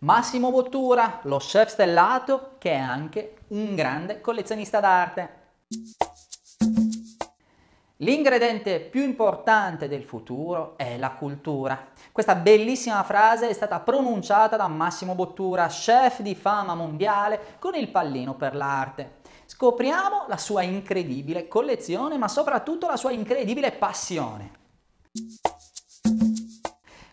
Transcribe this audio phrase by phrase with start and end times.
[0.00, 5.44] Massimo Bottura, lo chef stellato che è anche un grande collezionista d'arte.
[8.00, 11.92] L'ingrediente più importante del futuro è la cultura.
[12.12, 17.88] Questa bellissima frase è stata pronunciata da Massimo Bottura, chef di fama mondiale con il
[17.88, 19.20] pallino per l'arte.
[19.46, 24.50] Scopriamo la sua incredibile collezione, ma soprattutto la sua incredibile passione.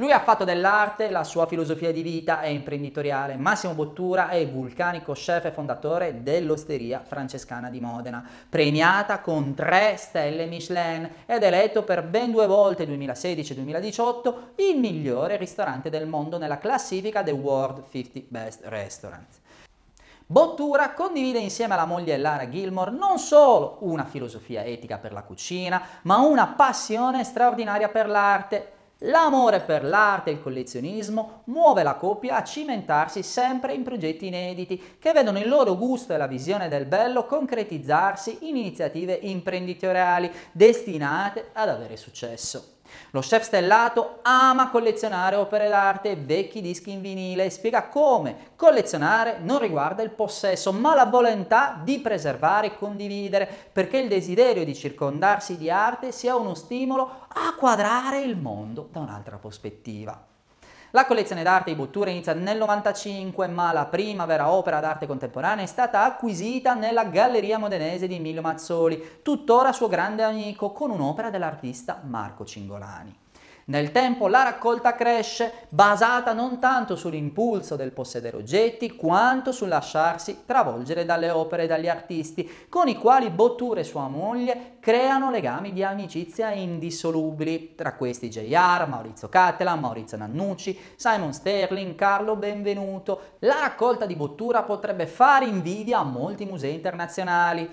[0.00, 3.34] Lui ha fatto dell'arte la sua filosofia di vita e imprenditoriale.
[3.34, 9.96] Massimo Bottura è il vulcanico chef e fondatore dell'Osteria Francescana di Modena, premiata con tre
[9.96, 16.06] stelle Michelin ed eletto per ben due volte 2016 e 2018 il migliore ristorante del
[16.06, 19.40] mondo nella classifica The World 50 Best Restaurants.
[20.24, 25.82] Bottura condivide insieme alla moglie Lara Gilmore non solo una filosofia etica per la cucina,
[26.02, 32.36] ma una passione straordinaria per l'arte L'amore per l'arte e il collezionismo muove la coppia
[32.36, 36.84] a cimentarsi sempre in progetti inediti che vedono il loro gusto e la visione del
[36.84, 42.77] bello concretizzarsi in iniziative imprenditoriali destinate ad avere successo.
[43.10, 48.52] Lo chef stellato ama collezionare opere d'arte e vecchi dischi in vinile e spiega come
[48.56, 54.64] collezionare non riguarda il possesso, ma la volontà di preservare e condividere, perché il desiderio
[54.64, 60.26] di circondarsi di arte sia uno stimolo a quadrare il mondo da un'altra prospettiva.
[60.92, 65.62] La collezione d'arte di Bottura inizia nel 95, ma la prima vera opera d'arte contemporanea
[65.62, 71.28] è stata acquisita nella Galleria Modenese di Emilio Mazzoli, tuttora suo grande amico, con un'opera
[71.28, 73.14] dell'artista Marco Cingolani.
[73.68, 80.44] Nel tempo la raccolta cresce, basata non tanto sull'impulso del possedere oggetti, quanto sul lasciarsi
[80.46, 85.74] travolgere dalle opere e dagli artisti, con i quali Bottura e sua moglie creano legami
[85.74, 93.20] di amicizia indissolubili, tra questi J.R., Maurizio Cattelan, Maurizio Nannucci, Simon Sterling, Carlo Benvenuto.
[93.40, 97.70] La raccolta di Bottura potrebbe fare invidia a molti musei internazionali.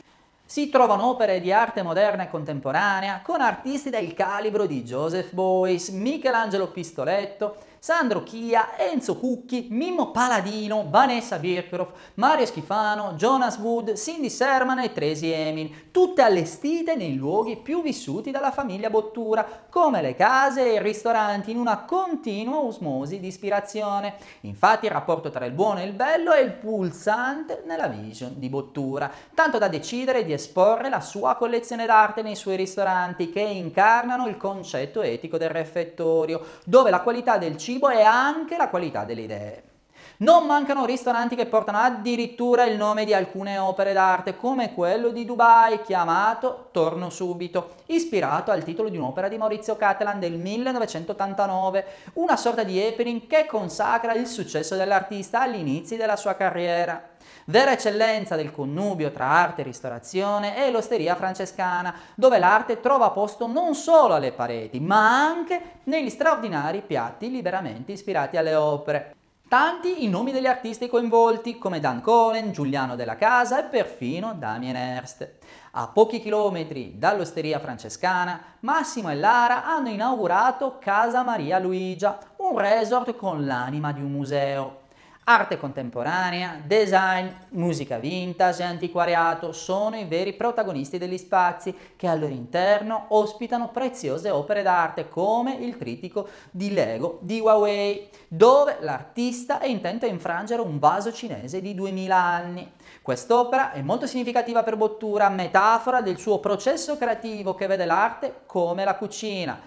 [0.47, 5.89] Si trovano opere di arte moderna e contemporanea con artisti del calibro di Joseph Beuys,
[5.89, 14.31] Michelangelo Pistoletto, Sandro Chia, Enzo Cucchi, Mimmo Paladino, Vanessa Birkhoff, Mario Schifano, Jonas Wood, Cindy
[14.31, 20.15] Serman e Tracy Emin, tutte allestite nei luoghi più vissuti dalla famiglia Bottura, come le
[20.15, 24.15] case e i ristoranti, in una continua osmosi di ispirazione.
[24.41, 28.49] Infatti il rapporto tra il buono e il bello è il pulsante nella vision di
[28.49, 34.25] Bottura, tanto da decidere di esporre la sua collezione d'arte nei suoi ristoranti che incarnano
[34.25, 39.03] il concetto etico del refettorio, dove la qualità del cibo cibo e anche la qualità
[39.03, 39.63] delle idee.
[40.17, 45.25] Non mancano ristoranti che portano addirittura il nome di alcune opere d'arte, come quello di
[45.25, 52.37] Dubai chiamato Torno subito, ispirato al titolo di un'opera di Maurizio Catalan del 1989, una
[52.37, 57.09] sorta di happening che consacra il successo dell'artista agli inizi della sua carriera.
[57.47, 63.47] Vera eccellenza del connubio tra arte e ristorazione è l'osteria francescana, dove l'arte trova posto
[63.47, 69.15] non solo alle pareti, ma anche negli straordinari piatti liberamente ispirati alle opere.
[69.47, 74.75] Tanti i nomi degli artisti coinvolti, come Dan Cohen, Giuliano della Casa e perfino Damien
[74.75, 75.33] Hirst.
[75.73, 83.15] A pochi chilometri dall'osteria francescana, Massimo e Lara hanno inaugurato Casa Maria Luigia, un resort
[83.15, 84.84] con l'anima di un museo.
[85.27, 92.19] Arte contemporanea, design, musica vintage e antiquariato sono i veri protagonisti degli spazi che al
[92.19, 99.57] loro interno ospitano preziose opere d'arte come il trittico di Lego di Huawei, dove l'artista
[99.57, 102.71] è intento a infrangere un vaso cinese di 2000 anni.
[103.01, 108.83] Quest'opera è molto significativa per Bottura, metafora del suo processo creativo che vede l'arte come
[108.83, 109.59] la cucina.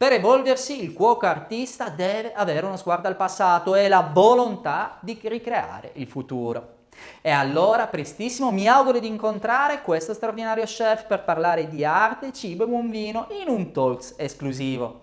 [0.00, 5.20] Per evolversi il cuoco artista deve avere uno sguardo al passato e la volontà di
[5.24, 6.86] ricreare il futuro.
[7.20, 12.64] E allora, prestissimo, mi auguro di incontrare questo straordinario chef per parlare di arte, cibo
[12.64, 15.02] e buon vino in un talks esclusivo.